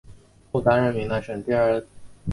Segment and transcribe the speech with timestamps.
[0.51, 1.89] 后担任云南省第二届人大代表。